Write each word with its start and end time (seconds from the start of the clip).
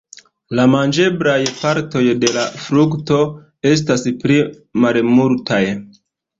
La 0.59 0.63
manĝeblaj 0.75 1.35
partoj 1.57 2.01
de 2.23 2.33
la 2.39 2.47
frukto 2.69 3.21
estas 3.75 4.09
pli 4.25 4.41
malmultaj. 4.89 5.65